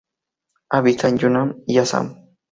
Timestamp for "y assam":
1.67-2.31